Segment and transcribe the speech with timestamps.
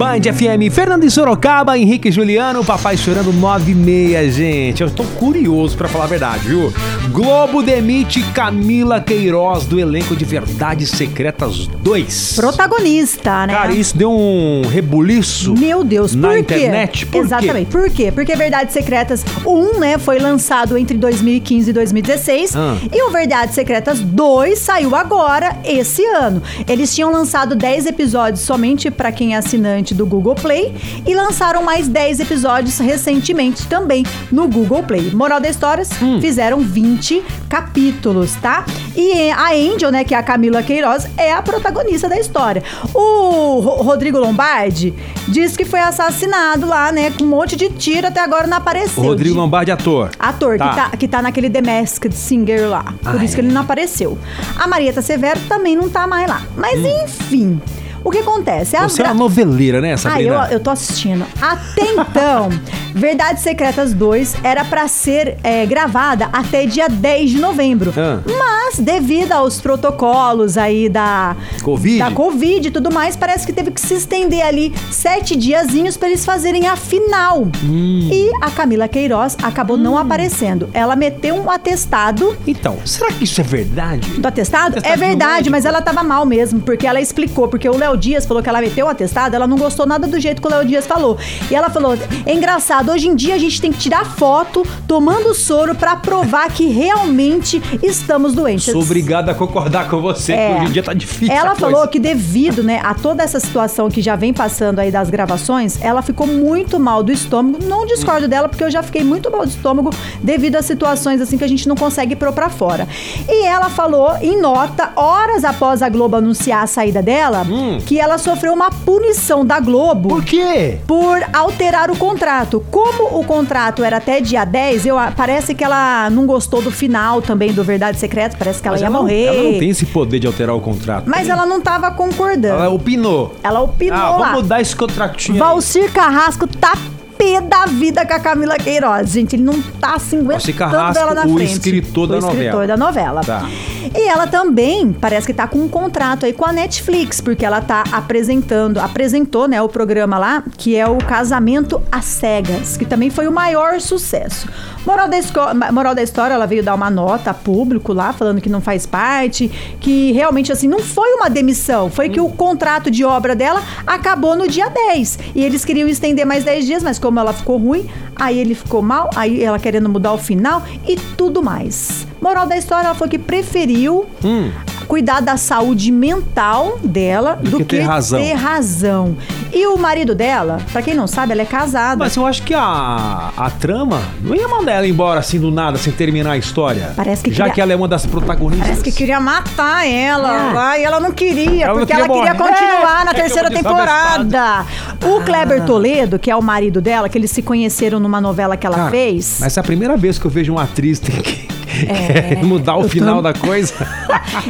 [0.00, 4.82] Band FM, Fernando e Sorocaba, Henrique Juliano, papai chorando 9 e meia, gente.
[4.82, 6.72] Eu tô curioso pra falar a verdade, viu?
[7.10, 12.32] Globo demite Camila Queiroz do elenco de Verdades Secretas 2.
[12.34, 13.52] Protagonista, né?
[13.52, 15.52] Cara, isso deu um rebuliço.
[15.54, 16.54] Meu Deus, na por quê?
[16.54, 17.04] internet.
[17.04, 17.66] Por Exatamente.
[17.66, 17.70] Quê?
[17.70, 18.10] Por quê?
[18.12, 22.74] Porque Verdades Secretas 1, né, foi lançado entre 2015 e 2016 Ah.
[22.90, 26.42] e o Verdades Secretas 2 saiu agora esse ano.
[26.66, 30.74] Eles tinham lançado 10 episódios somente pra quem é assinante do Google Play
[31.06, 35.10] e lançaram mais 10 episódios recentemente também no Google Play.
[35.14, 36.20] Moral da história, Hum.
[36.20, 38.64] fizeram 20 capítulos, tá?
[38.96, 42.62] E a Angel, né, que é a Camila Queiroz, é a protagonista da história.
[42.94, 44.94] O Ro- Rodrigo Lombardi
[45.28, 49.02] diz que foi assassinado lá, né, com um monte de tiro, até agora não apareceu.
[49.02, 50.10] O Rodrigo De- Lombardi, ator.
[50.18, 50.68] Ator, Tá.
[50.68, 52.84] Que, tá, que tá naquele The Masked Singer lá.
[53.02, 53.44] Por Ah, isso que é?
[53.44, 54.18] ele não apareceu.
[54.58, 56.42] A Marieta Severo também não tá mais lá.
[56.56, 57.60] Mas enfim,
[58.04, 58.76] o que acontece?
[58.76, 58.88] A Hum.
[58.88, 60.46] Você é uma noveleira, né, ah, Sabrina?
[60.46, 61.24] eu, eu tô assistindo.
[61.40, 62.48] Até então,
[62.94, 67.92] Verdades Secretas 2 era pra ser é, gravada até dia 10 de novembro.
[67.96, 68.20] Ah.
[68.26, 71.98] Mas, devido aos protocolos aí da Covid?
[71.98, 76.08] da Covid e tudo mais, parece que teve que se estender ali sete diazinhos pra
[76.08, 77.46] eles fazerem a final.
[77.64, 78.08] Hum.
[78.10, 80.68] E a Camila Queiroz acabou não aparecendo.
[80.72, 84.08] Ela meteu um atestado Então, será que isso é verdade?
[84.18, 84.78] do atestado?
[84.78, 87.89] Atestado é de verdade, mas ela tava mal mesmo, porque ela explicou, porque o Léo
[87.96, 90.50] Dias falou que ela meteu o atestado, ela não gostou nada do jeito que o
[90.50, 91.18] Léo Dias falou.
[91.50, 95.34] E ela falou: é engraçado, hoje em dia a gente tem que tirar foto tomando
[95.34, 98.72] soro pra provar que realmente estamos doentes.
[98.72, 100.48] Sou obrigado a concordar com você, É.
[100.48, 101.34] que hoje em dia tá difícil.
[101.34, 105.10] Ela falou que devido, né, a toda essa situação que já vem passando aí das
[105.10, 107.58] gravações, ela ficou muito mal do estômago.
[107.64, 109.90] Não discordo dela, porque eu já fiquei muito mal do estômago
[110.22, 112.86] devido a situações assim que a gente não consegue pôr pra fora.
[113.28, 117.44] E ela falou em nota, horas após a Globo anunciar a saída dela,
[117.80, 120.78] que ela sofreu uma punição da Globo Por quê?
[120.86, 122.64] por alterar o contrato.
[122.70, 127.20] Como o contrato era até dia 10, eu, parece que ela não gostou do final
[127.22, 129.24] também do Verdade Secreta, parece que ela Mas ia ela, não- morrer.
[129.24, 131.04] ela não tem esse poder de alterar o contrato.
[131.08, 132.54] Mas ela não tava concordando.
[132.54, 133.34] Ela opinou.
[133.42, 134.18] Ela opinou Ah, lá.
[134.28, 135.38] vamos mudar esse contratinho aí.
[135.40, 136.72] Valcir Carrasco tá
[137.20, 139.10] pé da vida com a Camila Queiroz.
[139.10, 141.52] Gente, ele não tá se aguentando ela na o frente.
[141.52, 142.66] escritor da o escritor novela.
[142.66, 143.20] da novela.
[143.20, 143.46] Tá.
[143.94, 147.60] E ela também parece que tá com um contrato aí com a Netflix, porque ela
[147.60, 153.10] tá apresentando, apresentou, né, o programa lá, que é o Casamento às Cegas, que também
[153.10, 154.48] foi o maior sucesso.
[154.86, 158.48] Moral da, moral da história, ela veio dar uma nota a público lá, falando que
[158.48, 159.48] não faz parte,
[159.80, 164.36] que realmente, assim, não foi uma demissão, foi que o contrato de obra dela acabou
[164.36, 165.18] no dia 10.
[165.34, 168.82] E eles queriam estender mais 10 dias, mas como ela ficou ruim, aí ele ficou
[168.82, 172.06] mal, aí ela querendo mudar o final e tudo mais.
[172.20, 174.50] Moral da história, ela foi que preferiu Hum.
[174.90, 178.20] Cuidar da saúde mental dela do, que ter razão.
[178.20, 179.16] ter razão.
[179.52, 181.96] E o marido dela, pra quem não sabe, ela é casada.
[181.96, 185.78] Mas eu acho que a, a trama não ia mandar ela embora assim do nada,
[185.78, 186.92] sem terminar a história.
[186.96, 188.66] Parece que Já queria- que ela é uma das protagonistas.
[188.66, 190.52] Parece que queria matar ela Ah.
[190.52, 192.50] lá, e ela não queria, Ela não porque queria ela queria morrer.
[192.52, 194.66] continuar na É que eu terceira temporada.
[195.04, 198.66] O Kleber Toledo, que é o marido dela, que eles se conheceram numa novela que
[198.66, 199.36] ela Cara, fez.
[199.38, 201.48] Mas essa é a primeira vez que eu vejo uma atriz que
[201.88, 203.74] É, mudar o final tô- da coisa.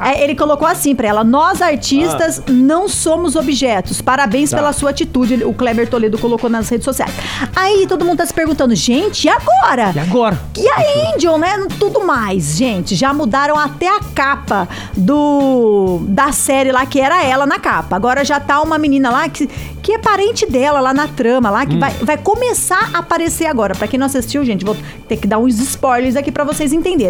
[0.00, 4.00] É, Ele colocou assim pra ela: Nós artistas não somos objetos.
[4.00, 4.56] Parabéns Tá.
[4.58, 5.42] pela sua atitude.
[5.44, 7.12] O Kleber Toledo colocou nas redes sociais.
[7.54, 9.92] Aí todo mundo tá se perguntando: gente, e agora?
[9.94, 10.38] E agora?
[10.58, 11.66] E a Angel, né?
[11.78, 12.94] Tudo mais, gente.
[12.94, 14.68] Já mudaram até a capa
[15.16, 17.96] do da série lá, que era ela na capa.
[17.96, 19.46] Agora já tá uma menina lá que,
[19.82, 21.66] que é parente dela lá na trama, lá, Hum.
[21.66, 23.74] que vai, vai começar a aparecer agora.
[23.74, 24.76] Pra quem não assistiu, gente, vou
[25.08, 27.01] ter que dar uns spoilers aqui pra vocês entenderem.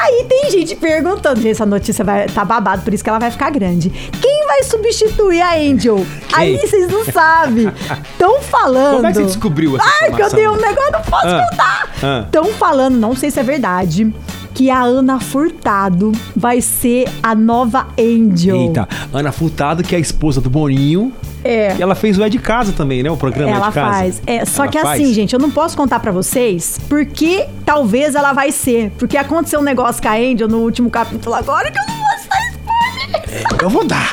[0.00, 3.30] Aí tem gente perguntando, gente, essa notícia vai tá babado, por isso que ela vai
[3.30, 3.90] ficar grande.
[3.90, 6.04] Quem vai substituir a Angel?
[6.32, 7.68] Aí vocês não sabem.
[8.12, 8.96] Estão falando.
[8.96, 11.46] Como é que você descobriu essa Ai, que eu tenho um negócio, não posso Ah,
[11.50, 11.88] contar.
[12.02, 12.22] ah.
[12.26, 14.12] Estão falando, não sei se é verdade,
[14.54, 18.56] que a Ana Furtado vai ser a nova Angel.
[18.56, 21.12] Eita, Ana Furtado, que é a esposa do Boninho.
[21.44, 21.76] É.
[21.78, 23.10] E ela fez o É de Casa também, né?
[23.10, 23.90] O programa É Ela de Casa.
[23.98, 24.22] faz.
[24.26, 25.00] É, só Ela que faz?
[25.00, 28.90] assim, gente, eu não posso contar pra vocês porque talvez ela vai ser.
[28.98, 32.04] Porque aconteceu um negócio com a Angel no último capítulo agora que eu não vou
[32.04, 33.62] dar spoiler.
[33.62, 34.12] Eu vou dar.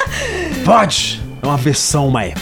[0.63, 1.21] Pode.
[1.41, 2.33] É uma versão, Maia.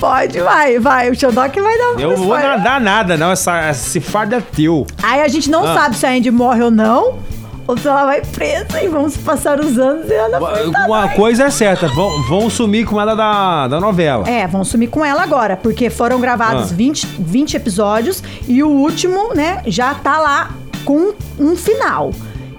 [0.00, 1.10] Pode, vai, vai.
[1.10, 2.62] O Xodok vai dar um Eu vou spoiler.
[2.62, 3.30] dar nada, não.
[3.30, 4.86] Essa, esse fardo é teu.
[5.02, 5.74] Aí a gente não Ah.
[5.74, 7.18] sabe se a Andy morre ou não.
[7.66, 11.16] Ou se ela vai presa e vamos passar os anos e ela Furtado Uma vai-
[11.16, 14.28] coisa é certa, vão, vão sumir com ela da, da novela.
[14.28, 16.74] É, vão sumir com ela agora, porque foram gravados Ah.
[16.74, 20.50] 20, 20 episódios e o último, né, já tá lá
[20.84, 22.10] com um final.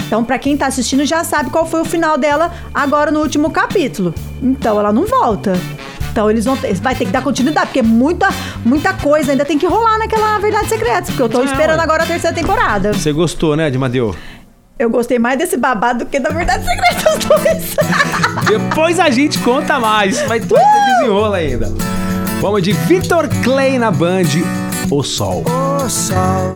[0.08, 3.50] Então, pra quem tá assistindo, já sabe qual foi o final dela agora no último
[3.52, 4.14] capítulo.
[4.42, 5.54] Então, ela não volta.
[6.12, 8.30] Então eles vão ter, vai ter que dar continuidade, porque muita,
[8.64, 12.04] muita coisa ainda tem que rolar naquela Verdade Secreta, porque eu tô Ah, esperando agora
[12.04, 12.94] a terceira temporada.
[12.94, 14.16] Você gostou, né, de Madeu?
[14.78, 17.76] Eu gostei mais desse babado do que da Verdade Secreta os dois.
[18.46, 20.48] Depois a gente conta mais, mas vai ter
[21.00, 21.72] desenrolo ainda.
[22.42, 24.24] Vamos de Vitor Clay na Band,
[24.92, 25.46] O Sol.
[25.48, 26.54] O sol